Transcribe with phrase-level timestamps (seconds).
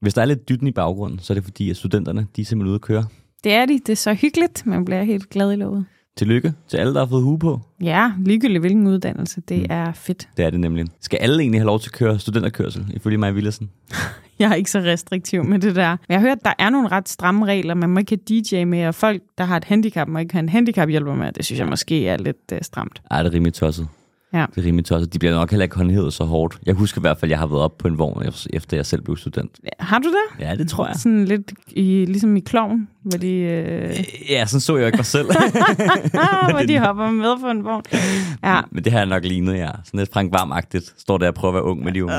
[0.00, 2.44] Hvis der er lidt dytten i baggrunden, så er det fordi, at studenterne de er
[2.44, 3.06] simpelthen ude at køre.
[3.44, 3.72] Det er de.
[3.72, 4.66] Det er så hyggeligt.
[4.66, 5.84] Man bliver helt glad i lovet.
[6.16, 7.60] Tillykke til alle, der har fået hue på.
[7.82, 9.40] Ja, ligegyldigt hvilken uddannelse.
[9.48, 9.66] Det mm.
[9.70, 10.28] er fedt.
[10.36, 10.86] Det er det nemlig.
[11.00, 13.70] Skal alle egentlig have lov til at køre studenterkørsel, ifølge mig Villersen?
[14.38, 15.96] Jeg er ikke så restriktiv med det der.
[16.08, 17.74] Jeg har hørt, at der er nogle ret stramme regler.
[17.74, 20.42] Man må ikke have DJ med, og folk, der har et handicap, må ikke have
[20.42, 21.32] en handicaphjælper med.
[21.32, 23.02] Det synes jeg måske er lidt uh, stramt.
[23.10, 23.88] Ej, det er rimelig tosset.
[24.32, 24.46] Ja.
[24.54, 25.12] Det er rimelig tosset.
[25.12, 26.58] De bliver nok heller ikke håndhævet så hårdt.
[26.66, 28.86] Jeg husker i hvert fald, at jeg har været op på en vogn, efter jeg
[28.86, 29.50] selv blev student.
[29.78, 30.44] Har du det?
[30.46, 30.96] Ja, det tror jeg.
[30.96, 33.32] Sådan lidt i, ligesom i kloven, hvor de...
[33.32, 34.04] Øh...
[34.30, 35.26] Ja, sådan så jeg ikke mig selv.
[36.50, 37.82] hvor de hopper med på en vogn.
[38.44, 38.60] Ja.
[38.70, 39.70] Men det har jeg nok lignet, ja.
[39.84, 40.94] Sådan lidt Frank Varmagtigt.
[40.98, 42.16] Står der og prøver at være ung med de unge.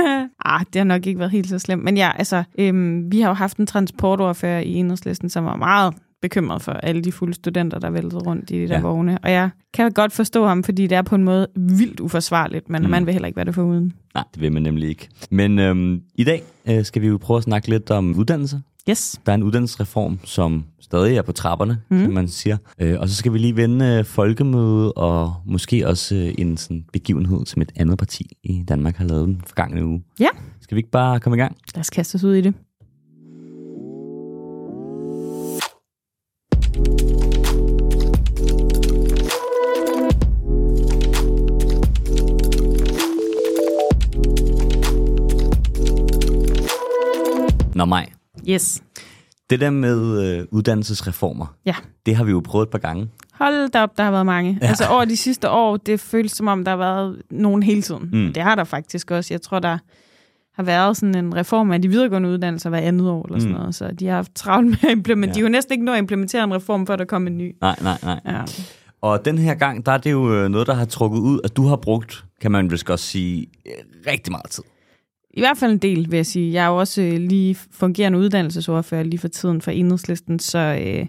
[0.44, 1.84] ah, det har nok ikke været helt så slemt.
[1.84, 5.94] Men ja, altså, øhm, vi har jo haft en transportoverfører i enhedslisten, som var meget
[6.22, 8.80] bekymret for alle de fulde studenter, der væltede rundt i de der ja.
[8.80, 9.18] vogne.
[9.22, 12.82] Og jeg kan godt forstå ham, fordi det er på en måde vildt uforsvarligt, men
[12.82, 12.90] mm.
[12.90, 13.92] man vil heller ikke være det for uden.
[14.14, 15.08] Nej, det vil man nemlig ikke.
[15.30, 18.60] Men øhm, i dag øh, skal vi jo prøve at snakke lidt om uddannelse.
[18.90, 19.20] Yes.
[19.26, 22.04] Der er en uddannelsesreform, som stadig er på trapperne, mm.
[22.04, 22.56] som man siger.
[22.78, 26.84] Øh, og så skal vi lige vende øh, folkemøde og måske også øh, en sådan
[26.92, 30.02] begivenhed, som et andet parti i Danmark har lavet den forgangne uge.
[30.20, 30.28] Ja.
[30.60, 31.56] Skal vi ikke bare komme i gang?
[31.74, 32.54] Lad os kaste os ud i det.
[47.82, 48.12] Nå mig.
[48.48, 48.82] Yes.
[49.50, 51.74] Det der med øh, uddannelsesreformer, ja.
[52.06, 53.08] det har vi jo prøvet et par gange.
[53.32, 54.58] Hold da op, der har været mange.
[54.62, 54.66] Ja.
[54.66, 58.08] Altså over de sidste år, det føles som om, der har været nogen hele tiden.
[58.12, 58.32] Mm.
[58.32, 59.34] Det har der faktisk også.
[59.34, 59.78] Jeg tror, der
[60.54, 63.58] har været sådan en reform af de videregående uddannelser hver andet år, eller sådan mm.
[63.58, 63.74] noget.
[63.74, 65.30] Så de har haft travlt med at implementere.
[65.30, 65.34] Ja.
[65.34, 67.56] De har jo næsten ikke nået at implementere en reform, før der kom en ny.
[67.60, 68.20] Nej, nej, nej.
[68.26, 68.42] Ja.
[69.00, 71.56] Og den her gang, der er det jo øh, noget, der har trukket ud, at
[71.56, 73.46] du har brugt, kan man vist godt sige,
[74.06, 74.64] rigtig meget tid.
[75.34, 76.52] I hvert fald en del, vil jeg sige.
[76.52, 81.06] Jeg er jo også øh, lige fungerende uddannelsesordfører lige for tiden for enhedslisten, så, øh,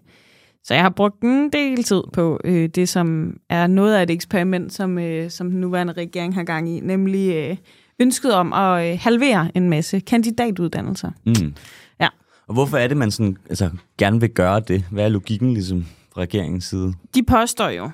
[0.64, 4.10] så jeg har brugt en del tid på øh, det, som er noget af et
[4.10, 7.58] eksperiment, som, øh, som den nuværende regering har gang i, nemlig øh,
[8.00, 11.12] ønsket om at øh, halvere en masse kandidatuddannelser.
[11.26, 11.54] Mm.
[12.00, 12.08] Ja.
[12.48, 14.86] Og hvorfor er det, man sådan, altså, gerne vil gøre det?
[14.92, 16.94] Hvad er logikken ligesom fra regeringens side?
[17.16, 17.90] De påstår jo,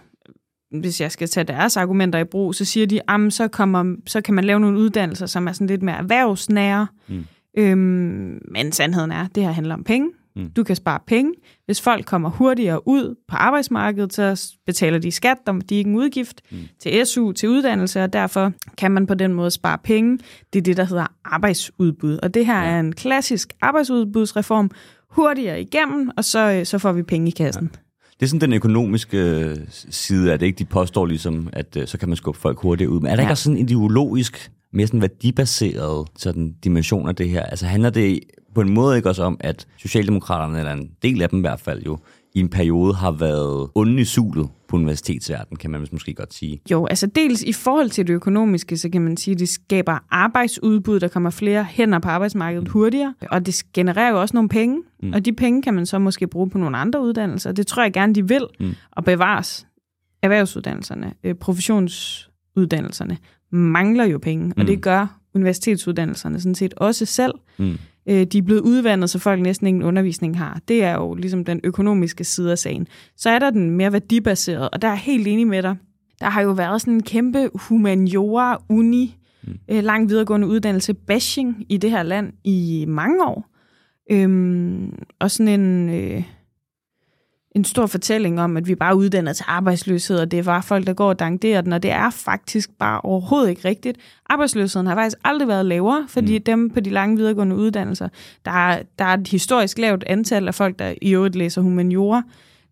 [0.71, 4.21] hvis jeg skal tage deres argumenter i brug, så siger de, at så, kommer, så
[4.21, 6.87] kan man lave nogle uddannelser, som er sådan lidt mere erhvervsnære.
[7.07, 7.25] Mm.
[7.57, 10.09] Øhm, men sandheden er, at det her handler om penge.
[10.35, 10.49] Mm.
[10.49, 11.33] Du kan spare penge.
[11.65, 15.95] Hvis folk kommer hurtigere ud på arbejdsmarkedet, så betaler de skat, de er ikke en
[15.95, 16.57] udgift mm.
[16.79, 20.19] til SU, til uddannelse, og derfor kan man på den måde spare penge.
[20.53, 22.17] Det er det, der hedder arbejdsudbud.
[22.23, 22.69] Og det her ja.
[22.69, 24.71] er en klassisk arbejdsudbudsreform.
[25.09, 27.69] Hurtigere igennem, og så, så får vi penge i kassen.
[27.73, 27.79] Ja.
[28.19, 30.59] Det er sådan den økonomiske øh, side af det, ikke?
[30.59, 32.99] De påstår ligesom, at øh, så kan man skubbe folk hurtigt ud.
[32.99, 33.27] Men er der ja.
[33.27, 37.43] ikke også sådan en ideologisk, mere sådan værdibaseret sådan dimension af det her?
[37.43, 38.19] Altså handler det
[38.55, 41.59] på en måde ikke også om, at Socialdemokraterne, eller en del af dem i hvert
[41.59, 41.97] fald jo,
[42.33, 46.61] i en periode har været onde i sulet på universitetsverdenen, kan man måske godt sige.
[46.71, 49.99] Jo, altså dels i forhold til det økonomiske, så kan man sige, at det skaber
[50.11, 52.71] arbejdsudbud, der kommer flere hænder på arbejdsmarkedet mm.
[52.71, 55.13] hurtigere, og det genererer jo også nogle penge, mm.
[55.13, 57.51] og de penge kan man så måske bruge på nogle andre uddannelser.
[57.51, 58.75] Det tror jeg gerne, de vil, mm.
[58.91, 59.67] og bevares
[60.21, 63.17] erhvervsuddannelserne, øh, professionsuddannelserne,
[63.51, 64.53] mangler jo penge, mm.
[64.57, 67.33] og det gør universitetsuddannelserne sådan set også selv.
[67.57, 67.77] Mm.
[68.09, 70.61] Øh, de er blevet udvandet, så folk næsten ingen undervisning har.
[70.67, 72.87] Det er jo ligesom den økonomiske side af sagen.
[73.17, 75.75] Så er der den mere værdibaserede, og der er jeg helt enig med dig.
[76.19, 79.53] Der har jo været sådan en kæmpe humaniora, uni, mm.
[79.71, 83.45] øh, lang videregående uddannelse, bashing i det her land i mange år.
[84.11, 85.89] Øhm, og sådan en...
[85.89, 86.23] Øh,
[87.59, 90.63] en stor fortælling om, at vi bare er uddannet til arbejdsløshed, og det er bare
[90.63, 93.97] folk, der går og danderer den, og det er faktisk bare overhovedet ikke rigtigt.
[94.29, 96.43] Arbejdsløsheden har faktisk aldrig været lavere, fordi mm.
[96.43, 98.09] dem på de lange videregående uddannelser,
[98.45, 102.23] der er, der er et historisk lavt antal af folk, der i øvrigt læser humaniora,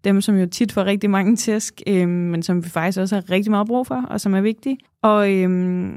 [0.03, 3.31] dem som jo tit får rigtig mange tæsk, øh, men som vi faktisk også har
[3.31, 4.77] rigtig meget brug for, og som er vigtige.
[5.01, 5.89] Og, øh,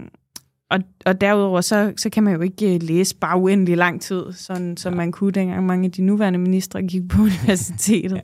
[0.70, 4.22] og, og derudover, så, så kan man jo ikke øh, læse bare uendelig lang tid,
[4.32, 4.96] sådan, som ja.
[4.96, 8.20] man kunne dengang mange af de nuværende ministre gik på universitetet.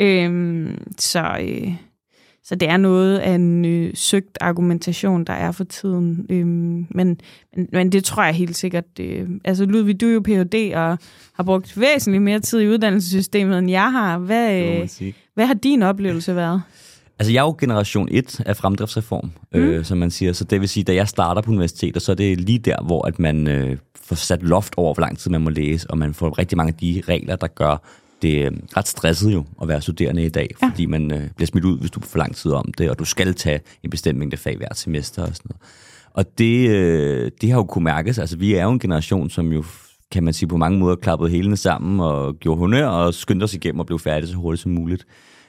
[0.00, 1.74] Øhm, så, øh,
[2.44, 6.26] så det er noget af en øh, søgt argumentation, der er for tiden.
[6.30, 7.20] Øhm, men,
[7.56, 8.84] men, men det tror jeg helt sikkert.
[9.00, 10.72] Øh, altså Ludvig, du er jo Ph.D.
[10.74, 10.98] og
[11.34, 14.18] har brugt væsentligt mere tid i uddannelsessystemet, end jeg har.
[14.18, 16.62] Hvad, øh, hvad har din oplevelse været?
[17.18, 19.60] Altså, jeg er jo generation 1 af fremdriftsreform, mm.
[19.60, 20.32] øh, som man siger.
[20.32, 23.06] Så det vil sige, da jeg starter på universitetet, så er det lige der, hvor
[23.06, 26.14] at man øh, får sat loft over, hvor lang tid man må læse, og man
[26.14, 27.76] får rigtig mange af de regler, der gør
[28.22, 30.68] det er ret stresset jo at være studerende i dag, ja.
[30.68, 33.04] fordi man øh, bliver smidt ud, hvis du får lang tid om det, og du
[33.04, 35.62] skal tage en bestemt mængde fag hvert semester og sådan noget.
[36.14, 38.18] Og det, øh, det har jo kunne mærkes.
[38.18, 39.64] Altså, vi er jo en generation, som jo
[40.10, 43.54] kan man sige, på mange måder klappede helene sammen og gjorde honør og skyndte os
[43.54, 45.06] igennem og blev færdige så hurtigt som muligt.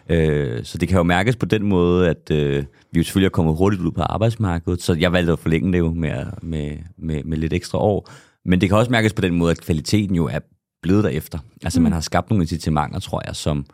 [0.09, 3.29] Øh, så det kan jo mærkes på den måde, at øh, vi jo selvfølgelig er
[3.29, 7.23] kommet hurtigt ud på arbejdsmarkedet, så jeg valgte at forlænge det jo med, med, med,
[7.23, 8.09] med lidt ekstra år.
[8.45, 10.39] Men det kan også mærkes på den måde, at kvaliteten jo er
[10.83, 11.39] blevet derefter.
[11.63, 11.83] Altså mm.
[11.83, 13.65] man har skabt nogle incitamenter, tror jeg, som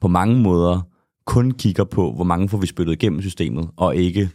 [0.00, 0.80] på mange måder
[1.26, 4.30] kun kigger på, hvor mange får vi spyttet igennem systemet, og ikke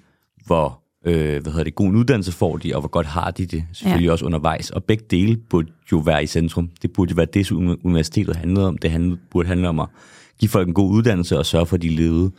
[0.46, 3.46] hvor øh, hvad hedder det, god en uddannelse får de, og hvor godt har de
[3.46, 4.12] det, selvfølgelig ja.
[4.12, 4.70] også undervejs.
[4.70, 6.70] Og begge dele burde jo være i centrum.
[6.82, 8.78] Det burde jo være det, som universitetet handlede om.
[8.78, 9.88] Det handlede, burde handle om at
[10.40, 12.32] give folk en god uddannelse og sørge for, at de levede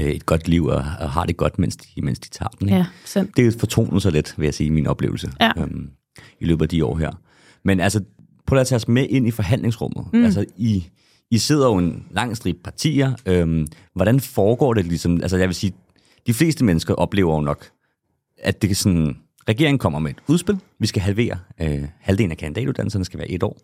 [0.00, 2.68] øh, et godt liv og, og har det godt, mens de, mens de tager den.
[2.68, 2.76] Ikke?
[2.76, 3.36] Ja, sandt.
[3.36, 5.50] Det er fortonet så lidt, vil jeg sige, i min oplevelse Ja.
[5.58, 5.90] øhm,
[6.40, 7.10] i løbet af de år her.
[7.64, 8.00] Men altså,
[8.46, 10.06] prøv at tage os med ind i forhandlingsrummet.
[10.12, 10.24] Mm.
[10.24, 10.86] Altså, I,
[11.30, 13.12] I sidder jo en lang stribe partier.
[13.26, 15.20] Øhm, hvordan foregår det ligesom?
[15.22, 15.72] Altså, jeg vil sige,
[16.26, 17.68] de fleste mennesker oplever jo nok,
[18.38, 19.16] at det sådan,
[19.48, 20.58] regeringen kommer med et udspil.
[20.78, 23.58] Vi skal halvere øh, halvdelen af kandidatuddannelserne, skal være et år.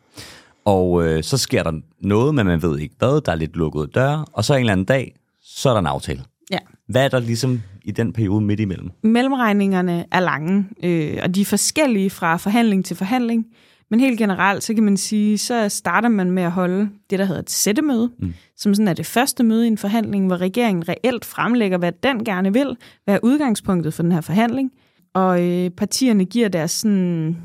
[0.64, 3.20] Og øh, så sker der noget, men man ved ikke hvad.
[3.20, 4.24] Der er lidt lukkede døre.
[4.32, 6.22] Og så en eller anden dag, så er der en aftale.
[6.50, 6.58] Ja.
[6.88, 8.90] Hvad er der ligesom i den periode midt imellem?
[9.02, 13.46] Mellemregningerne er lange, øh, og de er forskellige fra forhandling til forhandling.
[13.90, 17.24] Men helt generelt, så kan man sige, så starter man med at holde det, der
[17.24, 18.34] hedder et sættemøde, mm.
[18.56, 22.24] som sådan er det første møde i en forhandling, hvor regeringen reelt fremlægger, hvad den
[22.24, 24.72] gerne vil, hvad er udgangspunktet for den her forhandling.
[25.14, 27.36] Og øh, partierne giver deres sådan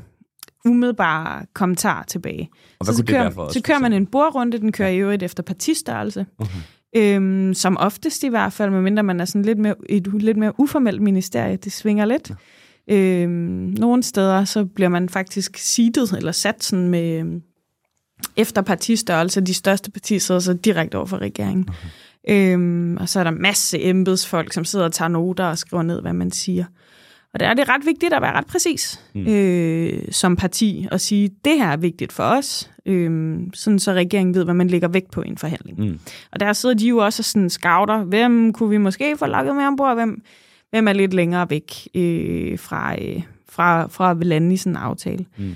[0.64, 2.50] umiddelbare kommentar tilbage.
[2.78, 4.72] Og hvad så, så, det kører, være for os, så kører man en bordrunde, den
[4.72, 6.26] kører i øvrigt efter partistørrelse.
[6.38, 6.58] Okay.
[6.96, 10.60] Øhm, som oftest i hvert fald, medmindre man er sådan lidt mere, et lidt mere
[10.60, 11.56] uformelt ministerie.
[11.56, 12.32] Det svinger lidt.
[12.90, 17.42] Øhm, nogle steder, så bliver man faktisk seedet eller sat sådan med øhm,
[18.36, 19.40] efter partistørrelse.
[19.40, 21.68] De største partier sidder så direkte over for regeringen.
[21.68, 22.52] Okay.
[22.52, 26.00] Øhm, og så er der masse embedsfolk, som sidder og tager noter og skriver ned,
[26.00, 26.64] hvad man siger.
[27.34, 29.26] Og der er det ret vigtigt at være ret præcis mm.
[29.26, 34.34] øh, som parti og sige, det her er vigtigt for os, øh, sådan så regeringen
[34.34, 35.78] ved, hvad man lægger vægt på i en forhandling.
[35.78, 35.98] Mm.
[36.32, 39.56] Og der sidder de jo også og sådan scouter, hvem kunne vi måske få lukket
[39.56, 40.22] med ombord, hvem,
[40.76, 44.76] hvem er lidt længere væk øh, fra, øh, fra, fra at lande i sådan en
[44.76, 45.26] aftale.
[45.36, 45.54] Mm.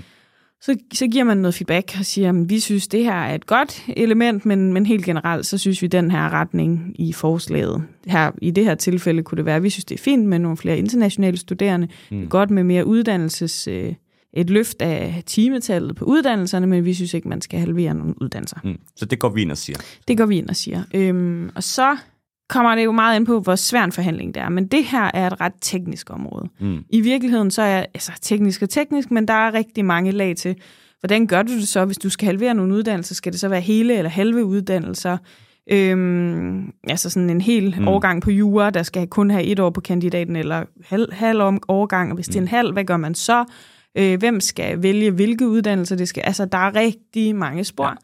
[0.63, 3.47] Så, så giver man noget feedback og siger, at vi synes, det her er et
[3.47, 7.83] godt element, men, men helt generelt, så synes vi, den her retning i forslaget.
[8.07, 10.39] Her, I det her tilfælde kunne det være, at vi synes, det er fint med
[10.39, 12.29] nogle flere internationale studerende, mm.
[12.29, 13.69] godt med mere uddannelses...
[13.69, 13.95] Øh,
[14.33, 18.57] et løft af timetallet på uddannelserne, men vi synes ikke, man skal halvere nogle uddannelser.
[18.65, 18.79] Mm.
[18.97, 19.79] Så det går vi ind og siger.
[20.09, 20.83] Det går vi ind og siger.
[20.95, 21.97] Øhm, og så
[22.51, 24.49] kommer det jo meget ind på, hvor svær en forhandling det er.
[24.49, 26.49] Men det her er et ret teknisk område.
[26.61, 26.79] Mm.
[26.91, 30.57] I virkeligheden så er altså teknisk og teknisk, men der er rigtig mange lag til.
[31.01, 33.15] Hvordan gør du det så, hvis du skal halvere nogle uddannelser?
[33.15, 35.17] Skal det så være hele eller halve uddannelser?
[35.73, 37.89] Øhm, altså sådan en hel mm.
[37.89, 41.63] årgang på jura, der skal kun have et år på kandidaten, eller halv, halv om-
[41.69, 42.33] årgang, og hvis mm.
[42.33, 43.45] det er en halv, hvad gør man så?
[43.99, 46.23] Øh, hvem skal vælge hvilke uddannelser det skal?
[46.27, 47.87] Altså, der er rigtig mange spor.
[47.87, 47.95] Ja.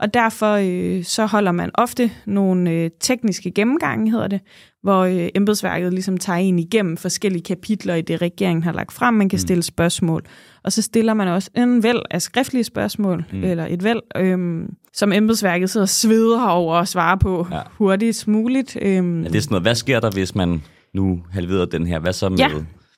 [0.00, 4.40] Og derfor øh, så holder man ofte nogle øh, tekniske gennemgange, hedder det,
[4.82, 9.14] hvor øh, embedsværket ligesom tager en igennem forskellige kapitler i det, regeringen har lagt frem.
[9.14, 10.22] Man kan stille spørgsmål.
[10.64, 13.44] Og så stiller man også en væld af skriftlige spørgsmål, mm.
[13.44, 14.62] eller et væld, øh,
[14.94, 17.60] som embedsværket sidder og sveder over og svarer på Ja.
[17.78, 18.76] hurtigst muligt.
[18.82, 19.06] Øh, Ja, det
[19.36, 20.62] er sådan noget, hvad sker der, hvis man
[20.94, 21.98] nu halverede den her?
[21.98, 22.48] Hvad så med, Ja.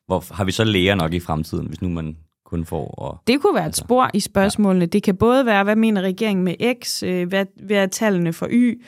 [0.07, 2.17] hvor, har vi så læger nok i fremtiden, hvis nu man
[2.53, 2.87] kun får...
[2.87, 4.87] Og, Det kunne være et spor i spørgsmålene.
[4.87, 8.49] Det kan både være, hvad mener regeringen med X, øh, hvad, hvad er tallene for
[8.51, 8.83] Y.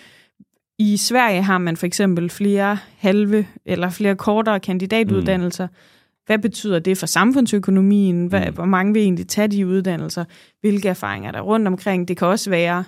[0.79, 5.69] I Sverige har man for eksempel flere halve eller flere kortere kandidatuddannelser.
[6.27, 8.27] Hvad betyder det for samfundsøkonomien?
[8.27, 10.25] Hvad, Hvor mange vil egentlig tage de uddannelser?
[10.61, 12.09] Hvilke erfaringer er der rundt omkring?
[12.09, 12.85] Det kan også være,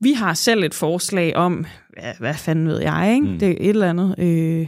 [0.00, 3.26] vi har selv et forslag om, hvad, hvad fanden ved jeg, ikke?
[3.26, 3.38] Mm.
[3.38, 4.14] Det er et eller andet.
[4.18, 4.66] Øh,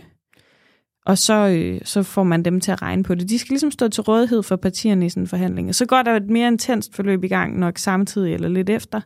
[1.09, 3.29] og så, øh, så får man dem til at regne på det.
[3.29, 5.69] De skal ligesom stå til rådighed for partierne i sådan en forhandling.
[5.69, 9.01] Og så går der et mere intenst forløb i gang, nok samtidig eller lidt efter,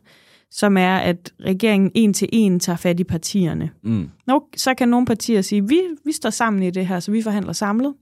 [0.51, 3.69] som er, at regeringen en til en tager fat i partierne.
[3.83, 7.11] mm, Nå, så kan nogle partier sige, vi, vi står sammen i det her, så
[7.11, 7.93] vi forhandler samlet.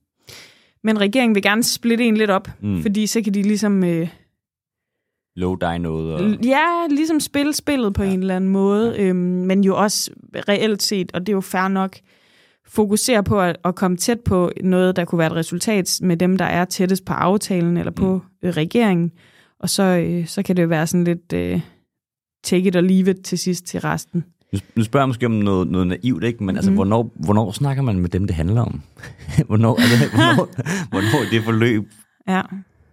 [0.83, 2.81] Men regeringen vil gerne splitte en lidt op, Mm.
[2.81, 4.07] fordi så kan de ligesom, øh,
[5.35, 6.13] love dig noget.
[6.15, 8.11] Og, ja, ligesom spille spillet på ja.
[8.11, 10.11] en eller anden måde, øhm, men jo også
[10.49, 11.97] reelt set, og det er jo fair nok,
[12.73, 16.37] fokusere på at, at komme tæt på noget, der kunne være et resultat med dem,
[16.37, 18.47] der er tættest på aftalen eller på mm.
[18.47, 19.11] øh, regeringen.
[19.59, 21.61] Og så, øh, så kan det jo være sådan lidt øh,
[22.43, 24.23] take it or leave it til sidst til resten.
[24.75, 26.43] Nu, spørger jeg måske om noget, noget naivt, ikke?
[26.43, 26.75] men altså, Mhm.
[26.75, 28.81] hvornår, hvornår snakker man med dem, det handler om?
[29.47, 30.49] hvornår, det, hvornår,
[30.91, 31.83] hvornår det forløb
[32.27, 32.41] Ja,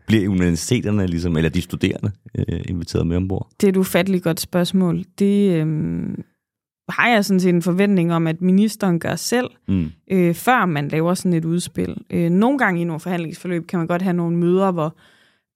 [0.06, 3.49] bliver universiteterne, ligesom, eller de studerende, øh, inviteret med ombord?
[3.61, 5.04] det er et ufatteligt godt spørgsmål.
[5.18, 5.66] Det øh,
[6.88, 9.90] har jeg sådan set en forventning om, at ministeren gør selv, Mm.
[10.11, 11.97] øh, før man laver sådan et udspil.
[12.11, 14.97] Øh, nogle gange i nogle forhandlingsforløb kan man godt have nogle møder, hvor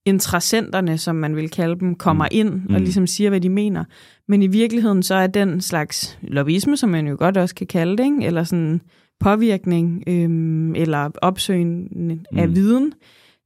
[0.06, 2.28] interessenterne, som man vil kalde dem, kommer mm.
[2.38, 2.84] ind og Mm.
[2.84, 3.84] ligesom siger, hvad de mener.
[4.28, 7.96] Men i virkeligheden så er den slags lobbyisme, som man jo godt også kan kalde
[7.96, 8.24] det, ikke?
[8.26, 8.80] eller sådan
[9.20, 11.90] påvirkning øhm, eller opsøgning
[12.36, 12.54] af Mm.
[12.54, 12.92] viden,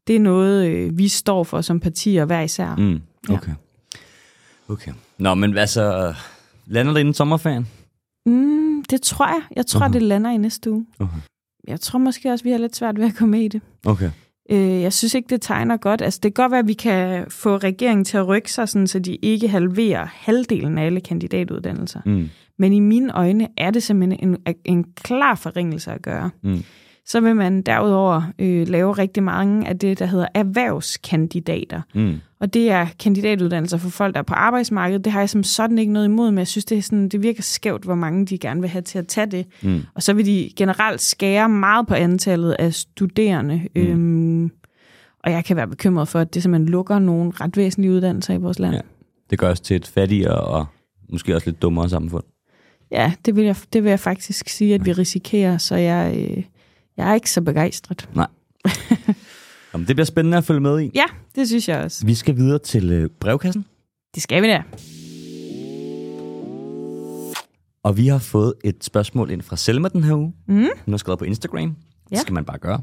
[0.07, 2.77] det er noget, øh, vi står for som partier hver især.
[2.77, 3.01] Mm.
[3.35, 3.53] Okay.
[4.69, 4.93] Okay.
[5.19, 6.15] Nå, men altså,
[6.67, 7.67] lander det inden sommerferien?
[8.27, 9.43] Mm, det tror jeg.
[9.57, 9.93] Jeg tror, Aha.
[9.93, 10.87] det lander i næste uge.
[10.99, 11.19] Okay.
[11.69, 13.61] Jeg tror måske også, vi har lidt svært ved at komme med i det.
[13.87, 14.11] Okay.
[14.51, 16.03] Øh, jeg synes ikke, det tegner godt.
[16.03, 18.87] Altså, det kan godt være, at vi kan få regeringen til at rykke sig, sådan,
[18.87, 22.01] så de ikke halverer halvdelen af alle kandidatuddannelser.
[22.07, 22.29] Mm.
[22.59, 26.31] Men i mine øjne er det simpelthen en, en klar forringelse at gøre.
[26.43, 26.65] Mm.
[27.07, 31.81] Så vil man derudover øh, lave rigtig mange af det, der hedder erhvervskandidater.
[31.95, 32.21] Mm.
[32.41, 35.05] Og det er kandidatuddannelser for folk, der er på arbejdsmarkedet.
[35.05, 37.23] Det har jeg som sådan ikke noget imod, men jeg synes, det, er sådan, det
[37.23, 39.47] virker skævt, hvor mange de gerne vil have til at tage det.
[39.63, 39.83] Mm.
[39.95, 43.69] Og så vil de generelt skære meget på antallet af studerende.
[43.75, 43.83] Mm.
[43.83, 44.51] Øhm,
[45.25, 48.37] og jeg kan være bekymret for, at det simpelthen lukker nogle ret væsentlige uddannelser i
[48.37, 48.75] vores land.
[48.75, 48.81] Ja.
[49.31, 50.67] Det gør os til et fattigere og
[51.09, 52.25] måske også lidt dummere samfund.
[52.91, 56.45] ja det, vil jeg, det vil jeg faktisk sige, at vi risikerer, så jeg, øh,
[56.97, 58.09] jeg er ikke så begejstret.
[59.75, 60.91] Jamen, det bliver spændende at følge med i.
[60.95, 62.07] Ja, det synes jeg også.
[62.07, 63.65] Vi skal videre til øh, brevkassen,
[64.15, 64.63] Det skal vi da.
[67.83, 70.33] og vi har fået et spørgsmål ind fra Selma den her uge.
[70.47, 70.55] Mm.
[70.57, 71.69] Hun har skrevet på Instagram.
[71.69, 72.21] Det Ja.
[72.21, 72.81] skal man bare gøre.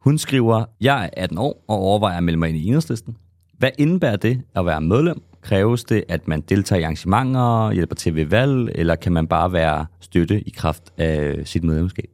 [0.00, 3.16] Hun skriver, jeg er 18 år og overvejer at melde mig ind i enhedslisten.
[3.58, 5.22] Hvad indebærer det at være medlem?
[5.42, 9.52] Kræves det, at man deltager i arrangementer, hjælper til ved valg, eller kan man bare
[9.52, 12.10] være støtte i kraft af sit medlemskab?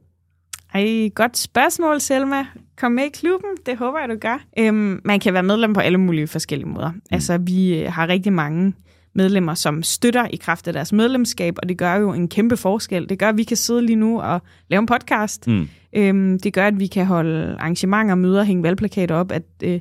[0.77, 2.45] Ej, godt spørgsmål, Selma.
[2.77, 4.43] Kom med i klubben, det håber jeg, du gør.
[4.59, 6.91] Øhm, man kan være medlem på alle mulige forskellige måder.
[6.91, 7.01] Mm.
[7.11, 8.73] Altså, vi øh, har rigtig mange
[9.15, 13.09] medlemmer, som støtter i kraft af deres medlemskab, og det gør jo en kæmpe forskel.
[13.09, 15.47] Det gør, at vi kan sidde lige nu og lave en podcast.
[15.47, 15.69] Mm.
[15.95, 19.79] Øhm, det gør, at vi kan holde arrangementer, møder, hænge valgplakater op, at, øh,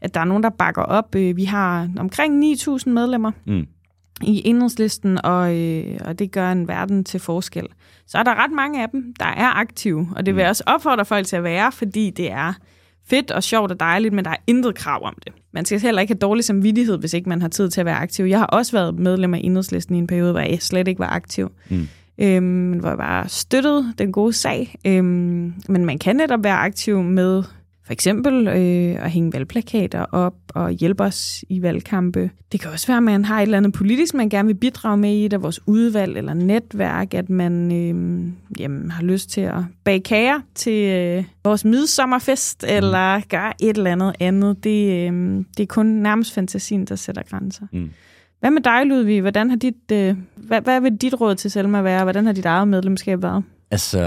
[0.00, 1.14] at der er nogen, der bakker op.
[1.14, 3.66] Øh, vi har omkring 9.000 medlemmer Mm.
[4.22, 7.66] I enhedslisten, og, øh, og det gør en verden til forskel.
[8.06, 10.64] Så er der ret mange af dem, der er aktive, og det vil jeg også
[10.66, 12.52] opfordre folk til at være, fordi det er
[13.10, 15.32] fedt og sjovt og dejligt, men der er intet krav om det.
[15.52, 17.96] Man skal heller ikke have dårlig samvittighed, hvis ikke man har tid til at være
[17.96, 18.24] aktiv.
[18.24, 21.08] Jeg har også været medlem af enhedslisten i en periode, hvor jeg slet ikke var
[21.08, 21.50] aktiv.
[21.70, 21.88] Mm.
[22.20, 24.76] Øhm, hvor jeg bare støttede den gode sag.
[24.86, 27.42] Øhm, men man kan netop være aktiv med
[27.88, 32.30] for eksempel øh, at hænge valgplakater op og hjælpe os i valgkampe.
[32.52, 34.96] Det kan også være, at man har et eller andet politisk, man gerne vil bidrage
[34.96, 38.26] med i et af vores udvalg eller netværk, at man øh,
[38.60, 42.76] jamen, har lyst til at bage kager til øh, vores midsommerfest, mm.
[42.76, 44.64] eller gøre et eller andet andet.
[44.64, 47.66] Det, øh, det er kun nærmest fantasien, der sætter grænser.
[47.72, 47.90] Mm.
[48.40, 49.20] Hvad med dig, Ludvig?
[49.20, 52.02] Hvordan har dit, øh, hvad, hvad vil dit råd til Selma være?
[52.02, 53.44] Hvordan har dit eget medlemskab været?
[53.70, 54.00] Altså,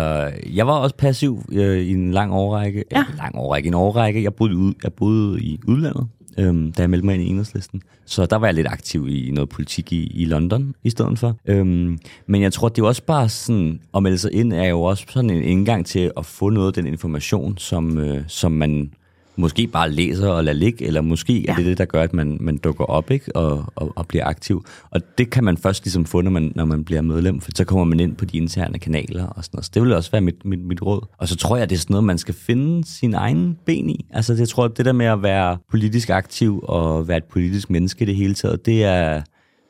[0.53, 2.83] jeg var også passiv øh, i en lang årrække.
[2.91, 2.99] Ja.
[2.99, 4.23] En lang årrække, en årrække.
[4.23, 7.81] Jeg boede, ud, jeg boede i udlandet, øhm, da jeg meldte mig ind i enhedslisten.
[8.05, 11.37] Så der var jeg lidt aktiv i noget politik i, i London i stedet for.
[11.45, 14.67] Øhm, men jeg tror, det er jo også bare sådan, at melde sig ind er
[14.67, 18.51] jo også sådan en indgang til at få noget af den information, som, øh, som
[18.51, 18.91] man
[19.35, 21.51] måske bare læser og lader ligge, eller måske ja.
[21.51, 23.35] Er det det, der gør, at man, man dukker op ikke?
[23.35, 24.65] Og, og, og bliver aktiv.
[24.89, 27.63] Og det kan man først ligesom få, når man, når man bliver medlem, for så
[27.65, 29.65] kommer man ind på de interne kanaler og sådan noget.
[29.65, 31.07] Så det vil også være mit, mit, mit råd.
[31.17, 34.05] Og så tror jeg, det er sådan noget, man skal finde sin egen ben i.
[34.13, 38.05] Altså jeg tror, det der med at være politisk aktiv og være et politisk menneske
[38.05, 39.21] det hele taget, det er,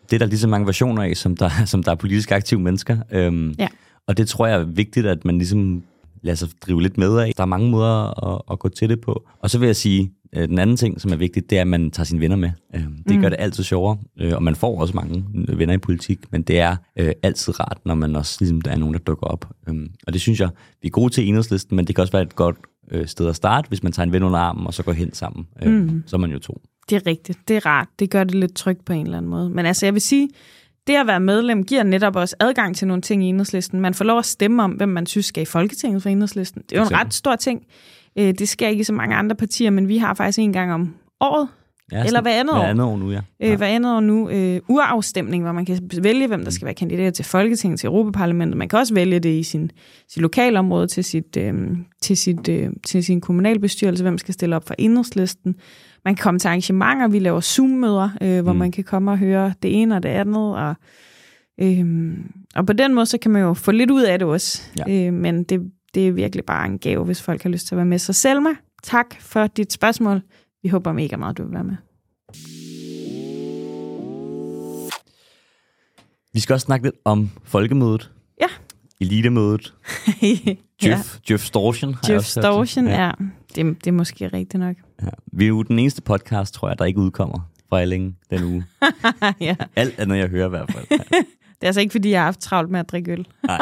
[0.09, 2.59] det er der lige så mange versioner af, som der, som der er politisk aktive
[2.59, 2.97] mennesker.
[3.11, 3.67] Øhm, Ja.
[4.07, 5.83] Og det tror jeg er vigtigt, at man ligesom
[6.23, 7.31] lader sig drive lidt med af.
[7.37, 9.23] Der er mange måder at, at gå til det på.
[9.39, 11.67] Og så vil jeg sige, øh, den anden ting, som er vigtigt, det er, at
[11.67, 12.49] man tager sine venner med.
[12.75, 13.21] Øh, Det Mm.
[13.21, 15.25] gør det altid sjovere, øh, og man får også mange
[15.57, 18.77] venner i politik, men det er øh, altid rart, når man også ligesom, der er
[18.77, 19.45] nogen, der dukker op.
[19.69, 20.49] Øhm, Og det synes jeg,
[20.81, 22.55] vi er gode til enhedslisten, men det kan også være et godt
[22.91, 25.13] øh, sted at starte, hvis man tager en ven under armen, og så går hen
[25.13, 25.47] sammen.
[25.63, 26.03] Øh, Mm.
[26.05, 26.61] Så er man jo to.
[26.89, 27.39] Det er rigtigt.
[27.47, 27.87] Det er rart.
[27.99, 29.49] Det gør det lidt trygt på en eller anden måde.
[29.49, 30.29] Men altså, jeg vil sige,
[30.87, 33.79] det at være medlem giver netop også adgang til nogle ting i enhedslisten.
[33.79, 36.61] Man får lov at stemme om, hvem man synes skal i Folketinget for enhedslisten.
[36.69, 37.63] Det er jo en ret stor ting.
[38.19, 40.73] Øh, Det sker ikke i så mange andre partier, men vi har faktisk en gang
[40.73, 41.47] om året,
[41.91, 43.19] Ja, Eller sådan- hver andet hver andet år nu, ja.
[43.43, 46.73] øh, hver andet år nu, øh, urafstemning, hvor man kan vælge, hvem der skal være
[46.73, 48.57] kandidat til Folketinget, til Europaparlamentet.
[48.57, 49.71] Man kan også vælge det i sin,
[50.09, 51.53] sit lokalområde, til, sit, øh,
[52.01, 55.55] til, sit, øh, til sin kommunalbestyrelse, hvem skal stille op for enhedslisten.
[56.05, 58.59] Man kan komme til arrangementer, vi laver Zoom-møder, øh, hvor Mm.
[58.59, 60.75] man kan komme og høre det ene og det andet, og,
[61.61, 62.13] øh,
[62.55, 64.61] og på den måde, så kan man jo få lidt ud af det også.
[64.87, 65.07] Ja.
[65.07, 67.77] Øh, men det, det er virkelig bare en gave, hvis folk har lyst til at
[67.77, 67.99] være med.
[67.99, 68.49] Så Selma,
[68.83, 70.21] tak for dit spørgsmål.
[70.63, 71.75] Vi håber mega meget, du vil være med.
[76.33, 78.11] Vi skal også snakke lidt om folkemødet.
[78.41, 78.47] Ja.
[79.01, 79.73] Elitemødet.
[80.21, 80.55] ja.
[80.87, 82.25] Jeff, Jeff Storchen har Jeff.
[82.25, 83.03] Storchen, ja.
[83.05, 83.11] ja.
[83.55, 84.75] Det, det er måske rigtigt nok.
[85.01, 85.07] Ja.
[85.33, 87.39] Vi er jo den eneste podcast, tror jeg, der ikke udkommer
[87.69, 88.65] fra Alling den uge.
[89.41, 89.55] ja.
[89.75, 90.85] Alt andet, jeg hører i hvert fald.
[91.61, 93.27] Det er altså ikke, fordi jeg har haft travlt med at drikke øl.
[93.47, 93.59] Nej.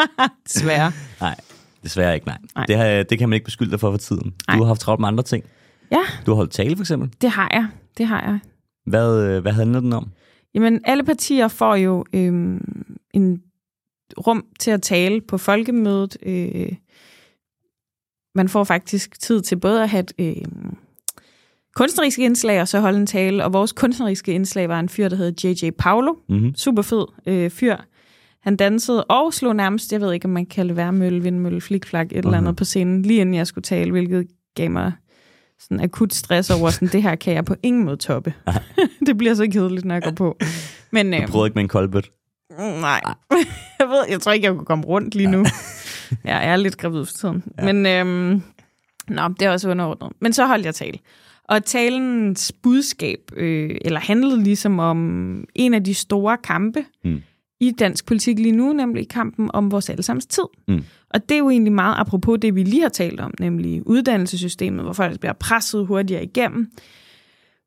[0.47, 0.91] Desværre.
[1.21, 1.35] Nej,
[1.83, 2.37] desværre ikke, nej.
[2.55, 2.65] Nej.
[2.65, 4.33] Det, har, det kan man ikke beskylde dig for for tiden.
[4.47, 4.57] Nej.
[4.57, 5.43] Du har haft travlt med andre ting.
[5.91, 7.09] Ja, Du har holdt tale, for eksempel.
[7.21, 7.67] det har jeg.
[7.97, 8.39] Det har jeg.
[8.85, 10.11] Hvad, øh, hvad handler den om?
[10.55, 13.41] Jamen, alle partier får jo øhm, en
[14.17, 16.17] rum til at tale på folkemødet.
[16.23, 16.73] Øh,
[18.35, 20.45] man får faktisk tid til både at have et øh,
[21.75, 23.43] kunstneriske indslag og så holde en tale.
[23.43, 25.69] Og vores kunstneriske indslag var en fyr, der hed J.J.
[25.77, 26.13] Paolo.
[26.29, 26.55] Mm-hmm.
[26.55, 27.75] Super fed øh, fyr.
[28.41, 31.61] Han dansede og slog nærmest, jeg ved ikke, om man kan kalde det værmølle, vindmølle,
[31.61, 34.91] flikflak, et eller andet på scenen, lige inden jeg skulle tale, hvilket gav mig
[35.59, 38.33] sådan akut stress over, sådan, det her kan jeg på ingen måde toppe.
[39.05, 40.37] det bliver så kedeligt, når jeg går på.
[40.91, 42.09] Men, øh, Du prøvede ikke med en koldbøt?
[42.57, 43.01] Nej,
[43.79, 45.45] jeg, ved, jeg tror ikke, jeg kunne komme rundt lige nu.
[46.23, 47.43] jeg er lidt gravid for tiden.
[47.59, 47.73] Ja.
[47.73, 48.41] Men øhm,
[49.07, 50.09] nå, det er også underordnet.
[50.21, 50.99] Men så holdt jeg tale.
[51.43, 54.99] Og talens budskab, øh, eller handlede ligesom om
[55.55, 57.21] en af de store kampe Mm.
[57.59, 60.43] i dansk politik lige nu, nemlig kampen om vores allesammens tid.
[60.67, 60.83] Mm.
[61.13, 64.83] Og det er jo egentlig meget apropos det, vi lige har talt om, nemlig uddannelsessystemet,
[64.83, 66.67] hvor folk bliver presset hurtigere igennem.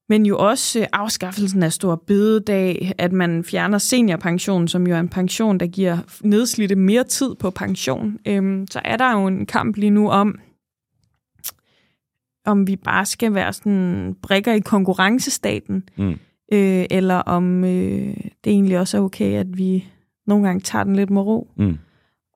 [0.09, 5.01] Men jo også øh, afskaffelsen af stor bededag, at man fjerner seniorpension, som jo er
[5.01, 8.19] en pension, der giver nedslidte mere tid på pension.
[8.29, 10.39] Øhm, så er der jo en kamp lige nu om,
[12.47, 16.11] om vi bare skal være sådan brikker i konkurrencestaten, Mm.
[16.53, 19.89] øh, eller om øh, det egentlig også er okay, at vi
[20.27, 21.51] nogle gange tager den lidt med ro.
[21.57, 21.79] Mm.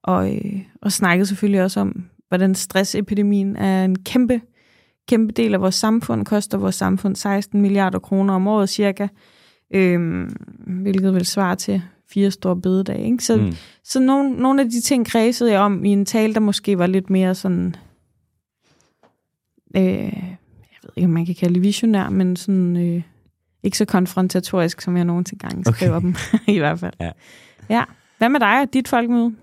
[0.02, 4.40] Og, øh, og snakkede selvfølgelig også om, hvordan stressepidemien er en kæmpe,
[5.08, 9.08] kæmpe del af vores samfund, koster vores samfund 16 milliarder kroner om året cirka,
[9.74, 10.26] øh,
[10.66, 12.98] hvilket vil svare til fire store bededag.
[12.98, 13.24] Ikke?
[13.24, 13.52] Så, Mm.
[13.84, 16.86] så nogle, nogle af de ting kredsede jeg om i en tale, der måske var
[16.86, 17.74] lidt mere sådan,
[19.76, 20.36] øh, jeg
[20.82, 23.02] ved ikke, om man kan kalde det visionær, men sådan øh,
[23.62, 26.06] ikke så konfrontatorisk, som jeg nogensinde gange skriver Okay.
[26.06, 26.14] dem,
[26.54, 26.92] i hvert fald.
[27.00, 27.10] Ja.
[27.70, 27.84] ja.
[28.18, 29.34] Hvad med dig og dit folkemøde?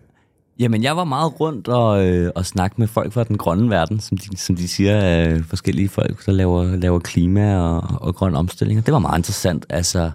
[0.60, 4.00] Jamen, jeg var meget rundt og, øh, og snakke med folk fra den grønne verden,
[4.00, 8.36] som de, som de siger, øh, forskellige folk, der laver, laver klima og, og grøn
[8.36, 8.80] omstilling.
[8.80, 9.66] Og det var meget interessant.
[9.70, 10.12] Altså,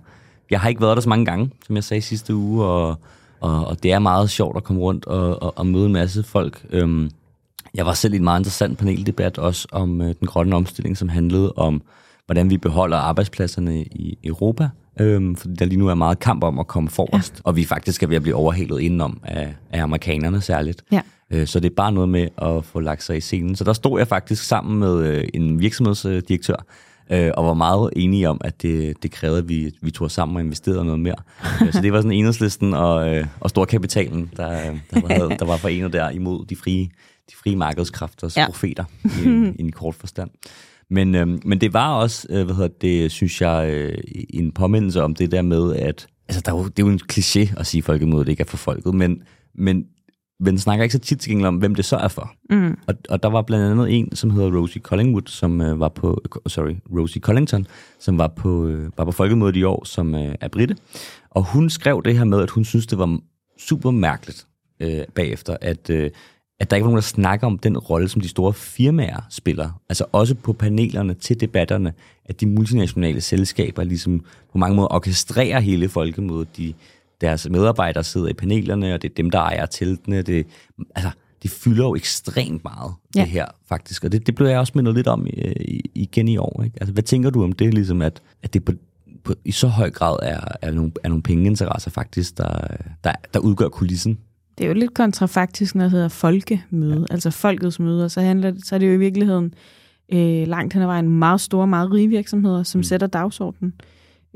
[0.51, 2.97] jeg har ikke været der så mange gange, som jeg sagde sidste uge, og,
[3.41, 6.23] og, og det er meget sjovt at komme rundt og, og, og møde en masse
[6.23, 6.67] folk.
[6.71, 7.11] Øhm,
[7.75, 11.09] jeg var selv i en meget interessant paneldebat også om øh, den grønne omstilling, som
[11.09, 11.83] handlede om,
[12.27, 14.69] hvordan vi beholder arbejdspladserne i Europa.
[15.01, 17.41] Øhm, fordi der lige nu er meget kamp om at komme forrest, ja.
[17.45, 20.85] og vi faktisk er ved at blive overhalet indenom af, af amerikanerne særligt.
[20.93, 21.01] Ja.
[21.31, 23.57] Øh, Så det er bare noget med at få lagt sig i scenen.
[23.57, 26.65] Så der stod jeg faktisk sammen med øh, en virksomhedsdirektør,
[27.11, 30.37] øh, og var meget enige om, at det, det krævede, at vi, vi tog sammen
[30.37, 31.15] og investerede noget mere.
[31.63, 34.51] Øh, Så det var sådan enhedslisten og, øh, og storkapitalen, der,
[34.95, 36.85] der, var, der var forenet der imod de frie,
[37.31, 38.47] de frie markedskræfters ja.
[38.47, 40.31] Profeter i, i en kort forstand.
[40.91, 43.99] Men, øh, men det var også, øh, hvad hedder det, synes jeg, øh,
[44.31, 47.01] en påmindelse om det der med, at altså, der er jo, det er jo en
[47.13, 49.23] kliché at sige, at folkemødet ikke er for folket, men,
[49.55, 49.87] men
[50.41, 52.33] men snakker ikke så tit til gengæld om, hvem det så er for.
[52.51, 52.79] Mm.
[52.87, 56.23] Og, og der var blandt andet en, som hedder Rosie Collingwood, som øh, var på,
[56.47, 57.67] sorry, Rosie Collington,
[57.99, 60.77] som var på, øh, var på folkemødet i år, som øh, er britte.
[61.31, 63.19] Og hun skrev det her med, at hun synes, det var
[63.59, 64.47] super mærkeligt
[64.81, 66.11] øh, bagefter, at, øh,
[66.61, 69.81] at der ikke var nogen, der snakker om den rolle, som de store firmaer spiller.
[69.89, 71.93] Altså også på panelerne til debatterne,
[72.25, 76.57] at de multinationale selskaber ligesom på mange måder orkestrerer hele folkemødet.
[76.57, 76.75] De,
[77.21, 80.23] deres medarbejdere sidder i panelerne, og det er dem, der ejer teltene.
[80.23, 80.47] Det,
[80.95, 81.11] altså,
[81.43, 83.21] det fylder jo ekstremt meget, ja.
[83.21, 84.05] Det her faktisk.
[84.05, 86.63] Og det, det blev jeg også mindet lidt om øh, i, igen i år.
[86.65, 86.77] Ikke?
[86.81, 88.73] Altså, hvad tænker du om det, ligesom, at, at det på,
[89.25, 92.67] på, i så høj grad er, er, nogle, er nogle pengeinteresser faktisk, der,
[93.05, 94.19] der, der udgør kulissen?
[94.59, 97.05] Det er jo lidt kontrafaktisk, når det hedder folkemøde, ja.
[97.15, 99.55] altså folkets møde, og så, handler, det- så er det jo i virkeligheden
[100.13, 102.83] øh, langt hen ad vejen meget store, meget rige virksomheder, som mm.
[102.83, 103.73] sætter dagsordenen.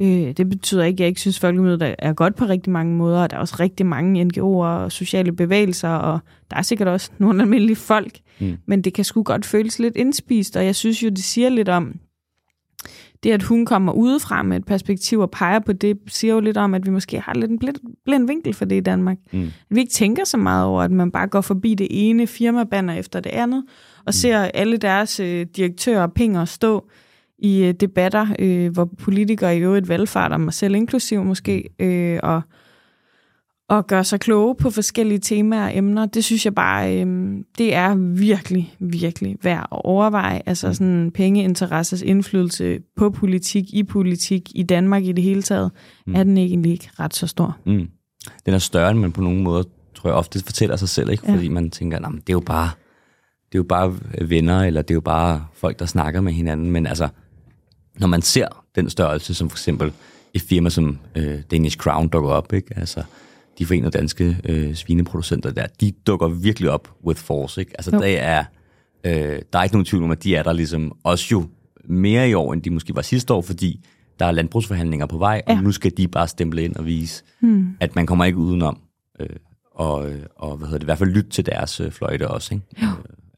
[0.01, 2.97] Øh, det betyder ikke, at jeg ikke synes, at folkemødet er- godt på rigtig mange
[2.97, 6.19] måder, og der er også rigtig mange NGO'er og sociale bevægelser, og
[6.51, 8.57] der er sikkert også nogle almindelige folk, Mm.
[8.67, 11.69] men det kan sgu godt føles lidt indspist, og jeg synes jo, det siger lidt
[11.69, 11.95] om,
[13.23, 16.57] det at hun kommer udefra med et perspektiv og peger på det, siger jo lidt
[16.57, 19.17] om, at vi måske har lidt en blind, blind vinkel for det i Danmark.
[19.33, 19.43] Mm.
[19.43, 22.95] At vi ikke tænker så meget over, at man bare går forbi det ene firmabanner
[22.95, 23.65] efter det andet,
[24.07, 26.91] og ser alle deres øh, direktører og pinger stå
[27.39, 32.43] i øh, debatter, øh, hvor politikere i øvrigt valgfarter, mig selv inklusiv måske, øh, og,
[33.69, 36.07] og gør sig kloge på forskellige temaer og emner.
[36.07, 40.43] Det synes jeg bare, øh, det er virkelig, virkelig værd at overveje.
[40.47, 45.71] Altså sådan pengeinteressers indflydelse på politik, i politik, i Danmark i det hele taget,
[46.07, 46.15] mm.
[46.15, 47.57] er den egentlig ikke ret så stor.
[47.67, 47.89] Mm.
[48.47, 51.23] Den er større, end man på nogen måde tror jeg ofte fortæller sig selv, ikke?
[51.27, 51.35] Ja.
[51.35, 52.71] fordi man tænker, "Nå, men det er jo bare
[53.53, 56.71] det er jo bare venner, eller det er jo bare folk, der snakker med hinanden.
[56.71, 57.09] Men altså,
[57.99, 59.93] når man ser den størrelse, som for eksempel
[60.35, 62.79] et firma som øh, Danish Crown dukker op, ikke?
[62.79, 63.03] altså
[63.59, 67.61] de forenede danske øh, svineproducenter der, de dukker virkelig op with force.
[67.61, 67.73] Ikke?
[67.79, 68.01] Altså, Jo.
[68.03, 68.45] der er,
[69.05, 71.45] øh, der er ikke nogen tvivl om, at de er der ligesom også jo
[71.85, 73.85] mere i år, end de måske var sidste år, fordi
[74.19, 75.57] der er landbrugsforhandlinger på vej, Ja.
[75.57, 77.77] og nu skal de bare stemple ind og vise, hmm.
[77.81, 78.79] at man kommer ikke udenom.
[79.21, 79.29] Øh,
[79.75, 82.55] og, øh, og hvad hedder det, i hvert fald lytte til deres øh, fløjte også.
[82.55, 82.67] Ikke?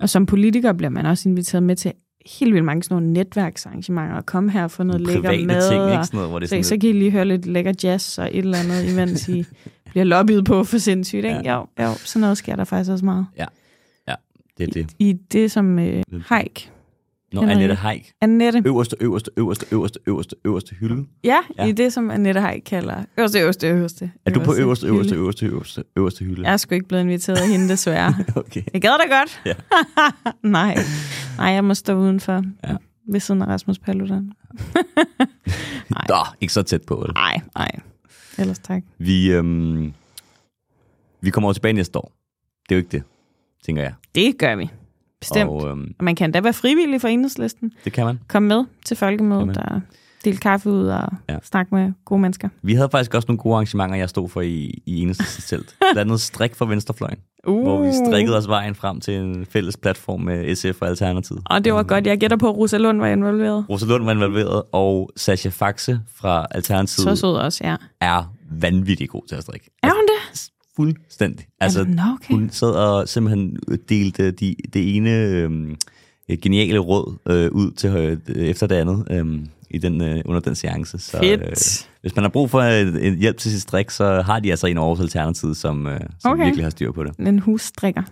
[0.00, 1.92] Og som politiker bliver man også inviteret med til
[2.38, 5.70] helt vildt mange sådan nogle netværksarrangementer, og komme her og få noget lækker mad.
[5.70, 6.04] ting, ikke?
[6.04, 8.28] Sådan noget, hvor det så, sådan så kan I lige høre lidt lækker jazz og
[8.32, 9.44] et eller andet, imens I
[9.90, 11.24] bliver lobbyet på for sindssygt.
[11.24, 11.50] Ikke?
[11.52, 13.26] Jo, jo, sådan noget sker der faktisk også meget.
[13.38, 13.44] Ja,
[14.08, 14.14] ja,
[14.58, 14.90] det er det.
[14.98, 16.70] I det, som øh, Heik,
[17.32, 17.54] Nå, Henrik.
[17.54, 18.12] Annette Haik.
[18.20, 21.04] Annette, Øverste, øverste, øverste, øverste, øverste, øverste hylde.
[21.24, 21.64] ja, Ja.
[21.66, 24.10] i det, som Annette Heik kalder øverste, øverste, øverste.
[24.26, 24.94] Er du på øverste, hylde.
[24.96, 26.42] øverste, øverste, øverste, øverste hylde?
[26.46, 28.14] Jeg er sgu ikke blevet inviteret af hende, desværre.
[28.37, 28.62] Okay.
[28.72, 29.42] Jeg gad da godt.
[29.46, 29.52] Ja.
[30.48, 30.76] Nej.
[31.38, 32.42] Nej, jeg må stå udenfor.
[32.64, 32.76] Ja.
[33.12, 34.32] Ved siden af Rasmus Paludan.
[36.08, 36.96] Nå, ikke så tæt på.
[36.96, 37.10] Vel?
[37.14, 37.70] Nej, nej.
[38.38, 38.82] Ellers tak.
[38.98, 39.92] Vi, øhm,
[41.20, 42.12] vi kommer over tilbage næste år.
[42.68, 43.02] Det er jo ikke det,
[43.66, 43.94] tænker jeg.
[44.14, 44.70] Det gør vi.
[45.20, 45.50] Bestemt.
[45.50, 47.72] Og, øhm, og man kan da være frivillig for enhedslisten.
[47.84, 48.18] det kan man.
[48.28, 49.80] Kom med til folkemødet og
[50.24, 51.38] del kaffe ud og Ja.
[51.42, 52.48] snakke med gode mennesker.
[52.62, 55.76] Vi havde faktisk også nogle gode arrangementer, jeg stod for i, i eneste telt.
[55.92, 57.62] Blandt andet strik for venstrefløjen, Uh.
[57.62, 61.42] hvor vi strikkede os vejen frem til en fælles platform med SF og Alternativet.
[61.46, 62.07] Og det var godt.
[62.07, 63.64] Jeg gætter på, at Rosa Lund var involveret.
[63.70, 67.76] Rosa Lund var involveret, og Sascha Faxe fra Så Alternativet sød også, ja.
[68.00, 69.70] er vanvittigt god til at strikke.
[69.83, 70.50] Er hun det?
[70.76, 71.46] Fuldstændig.
[71.61, 72.35] Altså, Nå, okay.
[72.35, 75.76] hun sad og simpelthen delte de, det ene øhm,
[76.42, 80.54] geniale råd øh, ud til øh, efter det andet øhm, i den, øh, under den
[80.54, 80.98] seance.
[80.98, 81.88] Så, Fedt.
[82.00, 84.66] hvis man har brug for en, en hjælp til sit strik, så har de altså
[84.66, 86.44] en over Alternativet, som, øh, som Okay.
[86.44, 87.16] virkelig har styr på det.
[87.18, 88.02] En husstrikker.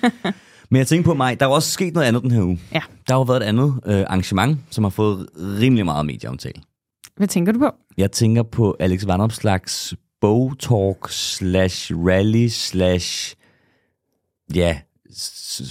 [0.70, 2.60] Men jeg tænker på mig, der er også sket noget andet den her uge.
[2.72, 2.80] Ja.
[3.06, 6.62] Der har jo været et andet øh, arrangement, som har fået rimelig meget medieomtale.
[7.16, 7.70] Hvad tænker du på?
[7.96, 13.34] Jeg tænker på Alex Vanopslags bogtalk slash rally slash
[14.54, 14.78] ja,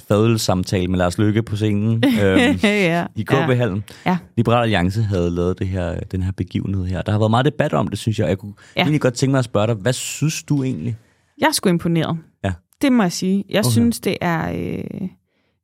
[0.08, 3.06] fadølsamtale med Lars Løkke på scenen øhm, ja.
[3.16, 3.84] i KB-hallen.
[4.06, 4.18] Ja.
[4.38, 7.02] Liberal Alliance havde lavet det her, den her begivenhed her.
[7.02, 8.28] Der har været meget debat om det, synes jeg.
[8.28, 8.82] Jeg kunne ja.
[8.82, 10.98] Egentlig godt tænke mig at spørge dig, hvad synes du egentlig?
[11.38, 12.18] Jeg er sgu imponeret.
[12.44, 12.54] Ja.
[12.82, 13.44] Det må jeg sige.
[13.50, 13.72] Jeg Okay.
[13.72, 15.10] synes, det er øh,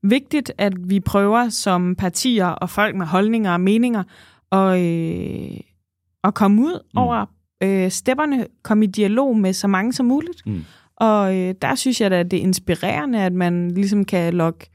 [0.04, 4.04] vigtigt, at vi prøver som partier og folk med holdninger og meninger
[4.52, 5.58] at, øh,
[6.24, 6.98] at komme ud mm.
[6.98, 7.26] over
[7.64, 10.46] øh, stepperne, komme i dialog med så mange som muligt.
[10.46, 10.66] Mm.
[11.02, 14.70] Og øh, der synes jeg da, at det er inspirerende, at man ligesom kan lokke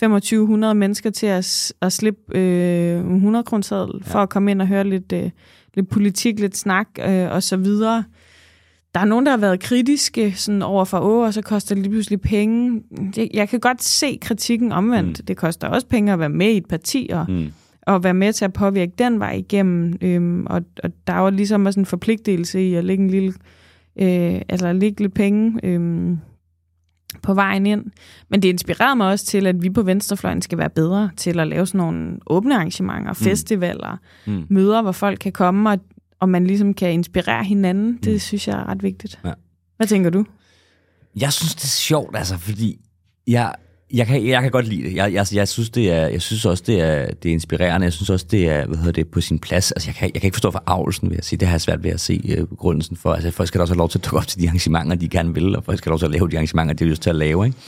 [0.00, 4.84] 2500 mennesker til at, at slippe øh, 100 kroner for at komme ind og høre
[4.84, 5.30] lidt, øh,
[5.74, 8.04] lidt politik, lidt snak øh, og så videre.
[8.94, 11.82] Der er nogen, der har været kritiske sådan over for, åh, og så koster det
[11.82, 12.82] lige pludselig penge.
[13.14, 15.18] Det, jeg kan godt se kritikken omvendt.
[15.20, 15.24] Mm.
[15.26, 17.52] Det koster også penge at være med i et parti og, Mm.
[17.86, 19.94] og være med til at påvirke den vej igennem.
[20.00, 23.32] Øhm, og, og der er jo ligesom også en forpligtelse i at lægge en lille,
[23.96, 26.18] øh, altså lægge lidt penge øhm,
[27.22, 27.84] på vejen ind.
[28.28, 31.48] Men det inspirerede mig også til, at vi på Venstrefløjen skal være bedre til at
[31.48, 34.46] lave sådan nogle åbne arrangementer, festivaler, Mm.
[34.50, 35.78] møder, hvor folk kan komme, og,
[36.20, 37.98] og man ligesom kan inspirere hinanden.
[38.04, 38.18] Det Mm.
[38.18, 39.20] synes jeg er ret vigtigt.
[39.24, 39.32] Ja.
[39.76, 40.24] Hvad tænker du?
[41.16, 42.80] Jeg synes, det er sjovt, altså, fordi
[43.26, 43.54] jeg,
[43.92, 44.94] jeg, kan, jeg kan godt lide det.
[44.94, 47.84] Jeg, jeg, jeg, synes, det er, jeg synes også, det er, det er inspirerende.
[47.84, 49.72] Jeg synes også, det er hvad hedder det, på sin plads.
[49.72, 51.38] Altså, jeg, kan, jeg kan ikke forstå forarvelsen ved at sige.
[51.38, 53.12] Det har jeg svært ved at se uh, begrundelsen for.
[53.12, 55.08] Altså, folk skal da også have lov til at dukke op til de arrangementer, de
[55.08, 57.02] gerne vil, og folk skal have lov til at lave de arrangementer, de har lyst
[57.02, 57.46] til at lave.
[57.46, 57.58] Ikke?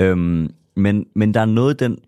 [0.00, 1.98] Øhm, men, men der er noget i den,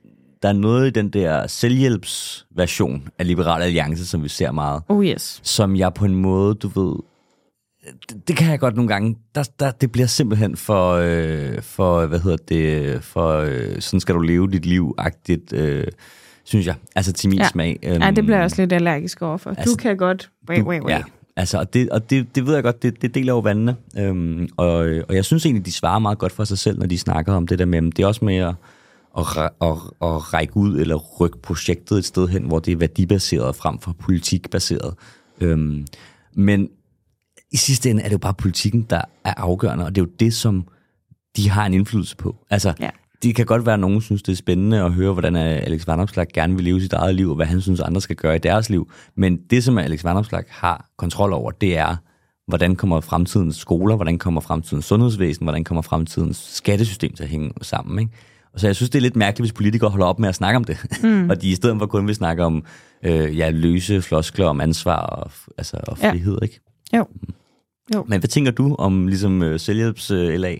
[0.42, 5.04] der er noget i den der selvhjælpsversion af Liberal Alliance, som vi ser meget Oh
[5.04, 5.40] yes.
[5.42, 6.96] som jeg på en måde, du ved,
[8.08, 12.06] det, det kan jeg godt nogle gange, der, der, det bliver simpelthen for, øh, for
[12.06, 15.86] hvad hedder det, for øh, sådan skal du leve dit liv-agtigt, øh,
[16.44, 17.48] synes jeg, altså til min Ja.
[17.48, 17.78] smag.
[17.82, 19.50] Øhm, Ja, det bliver jeg også lidt allergisk overfor.
[19.50, 20.30] altså, du kan godt...
[20.48, 20.96] Wait, wait, wait.
[20.96, 21.02] Ja,
[21.36, 23.76] altså, og det, og det, det ved jeg godt, det, det deler jo vandene.
[23.98, 24.74] Øhm, og,
[25.08, 27.46] og jeg synes egentlig, de svarer meget godt for sig selv, når de snakker om
[27.46, 28.54] det der med, det er også med at,
[29.18, 29.68] at, at,
[30.02, 33.92] at række ud eller rykke projektet et sted hen, hvor det er værdibaseret frem for
[33.98, 34.94] politikbaseret.
[35.40, 35.86] Øhm,
[36.34, 36.68] men
[37.52, 40.10] i sidste ende er det jo bare politikken, der er afgørende, og det er jo
[40.20, 40.66] det, som
[41.36, 42.36] de har en indflydelse på.
[42.50, 42.90] Altså, Ja.
[43.22, 46.26] det kan godt være, at nogen synes, det er spændende at høre, hvordan Alex Vanopslag
[46.34, 48.70] gerne vil leve sit eget liv, og hvad han synes, andre skal gøre i deres
[48.70, 48.90] liv.
[49.16, 51.96] Men det, som Alex Vanopslag har kontrol over, det er,
[52.48, 57.50] hvordan kommer fremtidens skoler, hvordan kommer fremtidens sundhedsvæsen, hvordan kommer fremtidens skattesystem til at hænge
[57.62, 57.98] sammen.
[57.98, 58.12] Ikke?
[58.54, 60.56] Og så jeg synes, det er lidt mærkeligt, hvis politikere holder op med at snakke
[60.56, 60.76] om det.
[61.02, 61.26] Mm.
[61.30, 62.64] og de i stedet for kun vil snakke om
[63.02, 66.10] øh, ja, løse floskler om ansvar og, altså, og Ja.
[66.10, 66.38] frihed.
[66.42, 66.60] Ikke?
[66.96, 67.06] Jo.
[67.94, 68.04] Jo.
[68.08, 70.56] Men hvad tænker du om ligesom øh, selvhjælps-LA?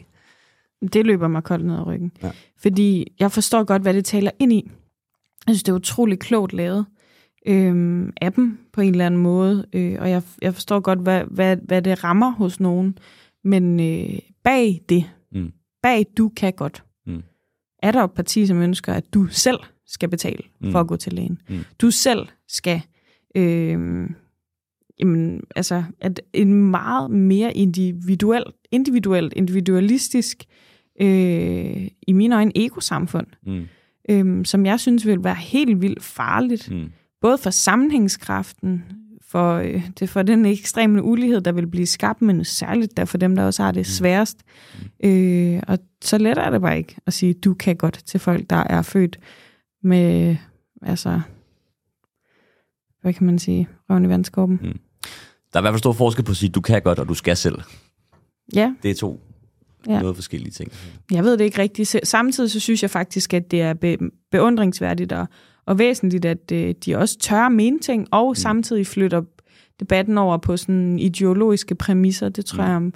[0.93, 2.13] Det løber mig koldt ned ad ryggen.
[2.23, 2.31] Ja.
[2.59, 4.71] Fordi jeg forstår godt, hvad det taler ind i.
[5.47, 6.87] Jeg synes, det er utroligt klogt lavet
[7.47, 9.67] øhm, af dem på en eller anden måde.
[9.73, 12.99] Øh, og jeg, jeg forstår godt, hvad, hvad, hvad det rammer hos nogen.
[13.45, 15.53] Men øh, bag det, Mm.
[15.83, 17.23] bag du kan godt, Mm.
[17.83, 20.73] er der et parti, som ønsker, at du selv skal betale Mm.
[20.73, 21.41] for at gå til lægen.
[21.49, 21.59] Mm.
[21.81, 22.81] Du selv skal...
[23.37, 24.09] Øh,
[25.01, 30.45] jamen, altså, at en meget mere individuel, individuelt, individualistisk,
[31.01, 33.67] øh, i mine øjne, ekosamfund, Mm.
[34.11, 36.89] øh, som jeg synes vil være helt vildt farligt, Mm.
[37.21, 38.85] både for sammenhængskraften,
[39.23, 43.19] for, øh, det for den ekstreme ulighed, der vil blive skabt, men særligt der for
[43.19, 44.43] dem, der også har det sværest.
[45.05, 48.51] Øh, og så let er det bare ikke at sige, du kan godt til folk,
[48.51, 49.19] der er født
[49.83, 50.37] med,
[50.83, 51.21] altså,
[53.03, 54.59] hvad kan man sige, røven i vandskorben.
[55.53, 57.15] Der er i hvert fald stor forskel på at sige, du kan godt, og du
[57.15, 57.59] skal selv.
[58.55, 59.21] Ja, Det er to
[59.89, 60.01] Ja.
[60.01, 60.73] noget forskellige ting.
[61.13, 61.97] jeg ved det ikke rigtigt.
[62.09, 63.99] Samtidig så synes jeg faktisk, at det er be-
[64.31, 65.27] beundringsværdigt og,
[65.67, 68.35] og væsentligt, at øh, de også tør mene ting, og mm.
[68.35, 69.23] samtidig flytter
[69.81, 72.29] debatten over på sådan ideologiske præmisser.
[72.29, 72.85] Det tror mm.
[72.85, 72.93] jeg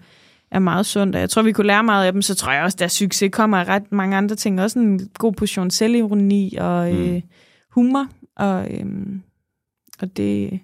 [0.51, 1.15] er meget sundt.
[1.15, 2.23] Og jeg tror, vi kunne lære meget af dem.
[2.23, 4.61] Så tror jeg også, at deres succes kommer af ret mange andre ting.
[4.61, 7.23] Også en god portion selvironi og øh,
[7.71, 8.07] humor.
[8.37, 8.87] Og, øh,
[10.01, 10.61] og det,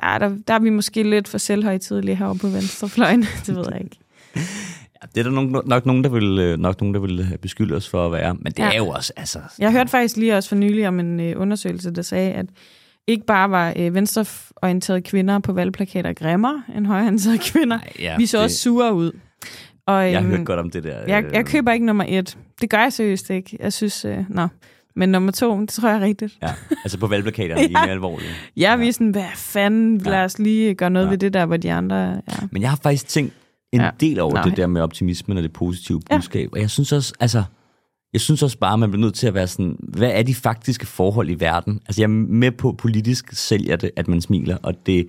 [0.00, 3.22] der, er der, der er vi måske lidt for selvhøjtidlige herovre på venstrefløjen.
[3.46, 3.98] det ved jeg ikke.
[4.36, 7.74] Ja, det er der nok, nok nogen, der vil, øh, nok nogen, der vil beskylde
[7.76, 8.34] os for at være.
[8.34, 8.64] Men det Ja.
[8.64, 8.72] ja.
[8.72, 9.38] er jo også, altså...
[9.58, 12.46] Jeg hørte faktisk lige også for nylig om en øh, undersøgelse, der sagde, at
[13.06, 17.78] ikke bare var øh, venstreorienterede kvinder på valgplakater grimmere end højreorienterede kvinder.
[17.78, 19.12] Ej, ja, vi så det, også sure ud.
[19.88, 20.98] Og, Jeg har øhm, hørt godt om det der.
[21.06, 22.38] jeg, jeg øh, køber ikke nummer et.
[22.60, 23.56] Det gør jeg seriøst ikke.
[23.60, 24.48] Jeg synes, øh, nå.
[24.96, 26.38] Men nummer to, det tror jeg er rigtigt.
[26.42, 26.48] Ja,
[26.84, 28.28] altså på valgplakaterne, de er mere alvorlige.
[28.30, 28.90] Er ja.
[28.90, 30.24] sådan, hvad fanden, lad Ja.
[30.24, 31.08] os lige gøre noget ja.
[31.08, 31.10] Ja.
[31.12, 31.96] ved det der, hvor de andre...
[31.96, 32.20] Ja.
[32.50, 33.32] Men jeg har faktisk tænkt
[33.72, 33.84] en Ja.
[33.84, 33.90] ja.
[34.00, 34.62] del over Nå, det ja.
[34.62, 36.16] der med optimismen og det positive Ja.
[36.16, 36.48] budskab.
[36.52, 37.42] Og jeg synes også, altså,
[38.12, 40.34] jeg synes også bare, at man bliver nødt til at være sådan, hvad er de
[40.34, 41.80] faktiske forhold i verden?
[41.86, 45.06] Altså jeg er med på, politisk sælger det, at man smiler, og det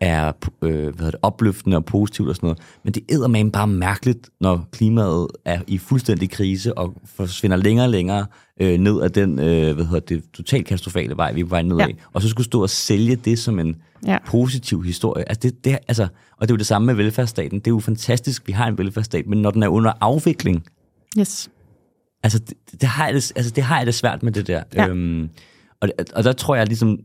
[0.00, 0.32] er
[0.62, 2.58] øh, hvad hedder det, opløftende og positivt og sådan noget.
[2.84, 7.86] Men det æder man bare mærkeligt, når klimaet er i fuldstændig krise og forsvinder længere
[7.86, 8.26] og længere
[8.60, 11.62] øh, ned ad den øh, hvad hedder det, totalt katastrofale vej, vi er på vej
[11.62, 11.86] nedad.
[11.86, 11.92] Ja.
[12.12, 14.18] Og så skulle stå og sælge det som en Ja.
[14.26, 15.28] positiv historie.
[15.28, 16.02] Altså det, det, altså,
[16.36, 17.58] og det er jo det samme med velfærdsstaten.
[17.58, 20.64] Det er jo fantastisk, vi har en velfærdsstat, men når den er under afvikling,
[21.18, 21.50] Yes.
[22.22, 24.62] altså det, det, har, jeg altså det har jeg det svært med det der.
[24.74, 24.88] Ja.
[24.88, 25.28] Øhm,
[25.80, 26.98] og, og der tror jeg ligesom,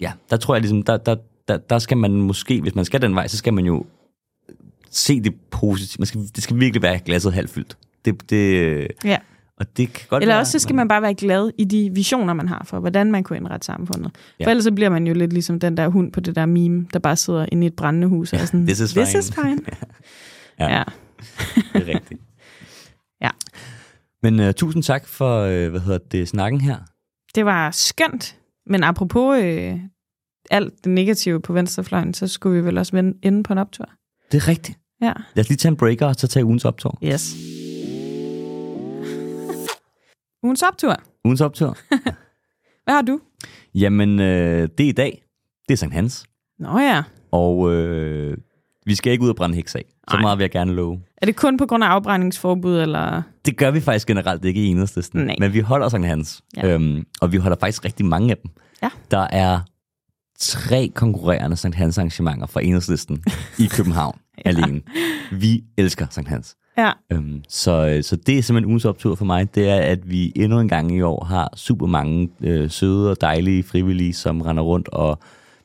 [0.00, 1.16] ja, der tror jeg ligesom, der, der,
[1.48, 3.84] der, der skal man måske, hvis man skal den vej, så skal man jo
[4.90, 5.98] se det positivt.
[5.98, 7.76] Man skal, det skal virkelig være glasset halvfyldt.
[8.04, 9.16] Det, det, Ja.
[9.56, 11.90] og det kan godt Eller være, også så skal man bare være glad i de
[11.94, 14.10] visioner, man har for, hvordan man kunne indrette samfundet.
[14.40, 14.44] Ja.
[14.46, 16.86] For ellers så bliver man jo lidt ligesom den der hund på det der meme,
[16.92, 19.18] der bare sidder inde i et brændende hus og er sådan, this is This fine."
[19.18, 19.58] is fine.
[20.60, 20.76] Ja.
[20.76, 20.82] ja.
[21.72, 22.20] Det er rigtigt.
[23.22, 23.30] Ja.
[24.22, 26.76] Men uh, tusind tak for, uh, hvad hedder det, snakken her.
[27.34, 28.36] Det var skønt.
[28.66, 29.78] Men apropos øh,
[30.50, 33.88] alt det negative på venstrefløjen, så skulle vi vel også vende inde på en optur.
[34.32, 34.78] Det er rigtigt.
[35.02, 35.12] Ja.
[35.34, 36.98] Lad os lige tage en breaker, og så tage ugens optur.
[37.04, 37.34] Yes.
[40.42, 40.96] Ugens optur.
[41.24, 41.76] Ugens optur.
[42.84, 43.20] Hvad har du?
[43.74, 45.22] Jamen, øh, det er i dag.
[45.68, 46.24] Det er Sankt Hans.
[46.58, 47.02] Nå ja.
[47.30, 48.36] Og øh,
[48.86, 49.84] vi skal ikke ud og brænde heks af.
[50.08, 50.22] Så Ej.
[50.22, 51.00] meget vil jeg gerne love.
[51.16, 53.22] Er det kun på grund af afbrændingsforbud, eller?
[53.46, 55.20] Det gør vi faktisk generelt ikke i enhedslisten.
[55.20, 55.36] Nej.
[55.38, 56.42] Men vi holder Sankt Hans.
[56.56, 56.68] Ja.
[56.74, 58.50] Øhm, og vi holder faktisk rigtig mange af dem.
[58.82, 58.90] Ja.
[59.10, 59.60] Der er
[60.38, 63.24] tre konkurrerende Sankt Hans arrangementer fra enhedslisten
[63.58, 64.48] i København ja.
[64.48, 64.80] alene.
[65.32, 66.56] Vi elsker Sankt Hans.
[66.78, 66.92] Ja.
[67.12, 70.32] Øhm, så, øh, så det er simpelthen ugens optur for mig, det er, at vi
[70.36, 74.62] endnu en gang i år har super mange øh, søde og dejlige frivillige, som render
[74.62, 75.18] rundt og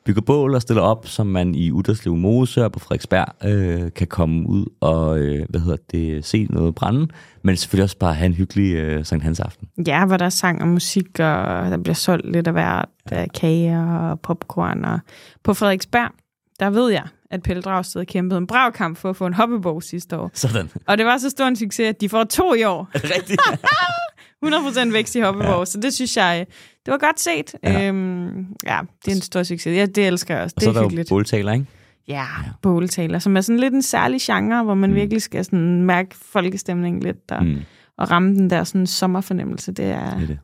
[0.05, 4.07] bygger bål og stiller op, som man i Uderslev Mose og på Frederiksberg øh, kan
[4.07, 7.07] komme ud og øh, hvad hedder det, se noget brænde,
[7.41, 9.67] men selvfølgelig også bare have en hyggelig øh, Sankt Hans aften.
[9.87, 13.25] Ja, hvor der er sang og musik, og der bliver solgt lidt af hvert, ja.
[13.27, 14.85] kager og popcorn.
[14.85, 14.99] Og
[15.43, 16.11] på Frederiksberg,
[16.59, 19.83] der ved jeg, at Pelle Dragsted kæmpede en brav kamp for at få en hoppebog
[19.83, 20.31] sidste år.
[20.33, 20.69] Sådan.
[20.87, 22.89] Og det var så stor en succes, at de får to i år.
[22.93, 23.41] Er rigtigt?
[24.45, 25.65] 100% vækst i hoppebog, ja.
[25.65, 26.45] så det synes jeg,
[26.85, 27.55] det var godt set.
[27.63, 27.87] Ja, Ja.
[27.87, 29.77] øhm, ja det er en stor succes.
[29.77, 30.53] Ja, det elsker jeg også.
[30.57, 31.65] Og Det så er er der jo båltaler, ikke?
[32.07, 32.25] Ja,
[32.61, 34.95] båltaler, som er sådan lidt en særlig genre, hvor man mm.
[34.95, 37.45] virkelig skal sådan mærke folkestemningen lidt og.
[37.45, 37.57] Mm,
[37.97, 39.71] og ramme den der sådan sommerfornemmelse.
[39.71, 40.39] Det er, det er det.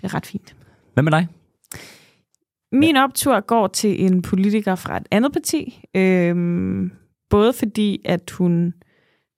[0.00, 0.54] det er ret fint.
[0.94, 1.26] Hvad med dig?
[2.72, 5.84] Min optur går til en politiker fra et andet parti.
[5.96, 6.90] Øhm,
[7.30, 8.74] både fordi, at hun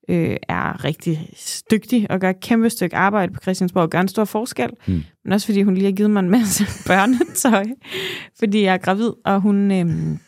[0.09, 1.29] øh, er rigtig
[1.71, 4.69] dygtig og gør et kæmpe stykke arbejde på Christiansborg og gør en stor forskel.
[4.87, 5.03] Mm.
[5.23, 7.65] Men også fordi hun lige har givet mig en masse børnetøj,
[8.39, 10.19] fordi jeg er gravid, og hun, øhm,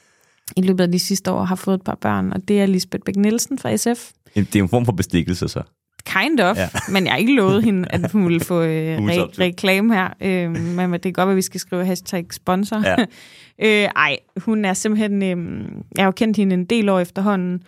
[0.58, 3.04] i løbet af de sidste år har fået et par børn, og det er Lisbeth
[3.06, 4.12] Bæk Nielsen fra SF.
[4.36, 5.62] Det er en form for bestikkelse, så.
[6.08, 6.70] Kind of, ja.
[6.90, 10.10] men jeg har ikke lovet hende, at hun ville få øh, re- reklame her.
[10.22, 12.82] Øh, men det er godt, at vi skal skrive hashtag sponsor.
[12.86, 12.96] Ja.
[13.66, 15.24] øh, ej, hun er simpelthen...
[15.24, 15.66] Øh,
[15.96, 17.62] jeg har jo kendt hende en del år efterhånden.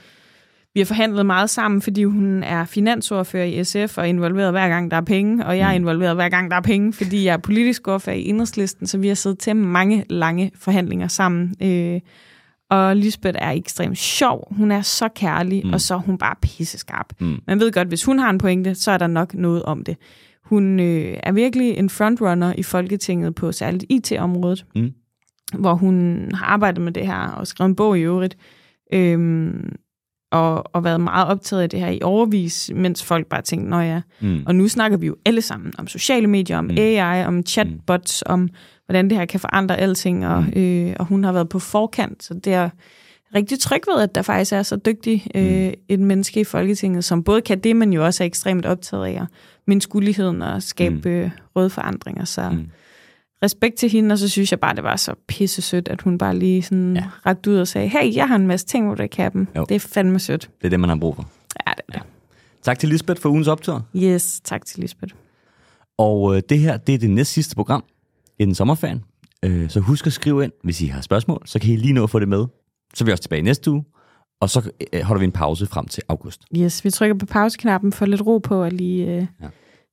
[0.73, 4.69] Vi har forhandlet meget sammen, fordi hun er finansordfører i SF og er involveret hver
[4.69, 5.45] gang, der er penge.
[5.45, 5.81] Og jeg er mm.
[5.81, 9.07] involveret hver gang, der er penge, fordi jeg er politisk ordfører i Enhedslisten, så vi
[9.07, 11.55] har siddet til mange lange forhandlinger sammen.
[11.61, 11.99] Øh,
[12.69, 14.47] og Lisbeth er ekstremt sjov.
[14.55, 15.73] Hun er så kærlig, mm.
[15.73, 17.13] og så er hun bare pisseskarp.
[17.19, 17.37] Mm.
[17.47, 19.97] Man ved godt, hvis hun har en pointe, så er der nok noget om det.
[20.43, 24.93] Hun øh, er virkelig en frontrunner i Folketinget på særligt IT-området, mm.
[25.59, 28.37] hvor hun har arbejdet med det her og skrevet en bog i øvrigt.
[28.93, 29.75] Øhm,
[30.31, 33.79] og, og været meget optaget af det her i overvis, mens folk bare tænkte, nå
[33.79, 34.01] ja.
[34.19, 34.43] Mm.
[34.45, 36.77] Og nu snakker vi jo alle sammen om sociale medier, om mm.
[36.77, 38.33] AI, om chatbots, mm.
[38.33, 38.49] om
[38.85, 40.61] hvordan det her kan forandre alting, og, mm.
[40.61, 42.69] øh, og hun har været på forkant, så det er
[43.35, 45.73] rigtig tryg ved, at der faktisk er så dygtig øh, mm.
[45.89, 49.21] et menneske i Folketinget, som både kan det, men jo også er ekstremt optaget af
[49.21, 49.27] at
[49.67, 51.15] mindske uligheden og skabe mm.
[51.15, 52.25] øh, røde forandringer.
[52.25, 52.67] Så mm.
[53.43, 56.17] Respekt til hende, og så synes jeg bare, det var så pisse sødt, at hun
[56.17, 57.03] bare lige sådan ja.
[57.25, 59.47] rakte ud og sagde, hey, jeg har en masse ting, hvor du kan dem.
[59.55, 59.65] Jo.
[59.69, 60.49] Det er fandme sødt.
[60.61, 61.29] Det er det, man har brug for.
[61.67, 61.95] Ja, det er det.
[61.95, 62.01] Ja.
[62.61, 63.85] Tak til Lisbeth for ugens optur.
[63.95, 65.13] Yes, tak til Lisbeth.
[65.97, 67.83] Og øh, det her, det er det næst sidste program
[68.39, 69.03] inden sommerferien.
[69.45, 72.03] Øh, så husk at skrive ind, hvis I har spørgsmål, så kan I lige nå
[72.03, 72.45] at få det med.
[72.93, 73.83] Så er vi også tilbage næste uge,
[74.41, 76.45] og så øh, holder vi en pause frem til august.
[76.57, 79.47] Yes, vi trykker på pauseknappen for lidt ro på, og lige øh, ja.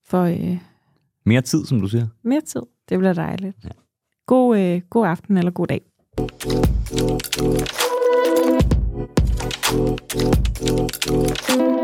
[0.09, 0.23] for...
[0.23, 0.59] Øh,
[1.27, 2.07] mere tid, som du siger.
[2.25, 3.57] Mere tid, det bliver dejligt.
[3.65, 3.69] Ja.
[4.27, 5.81] God, øh, god aften eller god dag.
[10.67, 11.76] Thank you.